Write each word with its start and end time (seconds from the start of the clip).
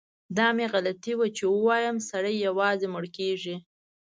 دا 0.37 0.47
مې 0.55 0.65
غلطي 0.73 1.13
وه 1.17 1.27
چي 1.37 1.43
ووایم 1.49 1.97
سړی 2.09 2.35
یوازې 2.47 2.87
مړ 2.93 3.05
کیږي. 3.17 3.55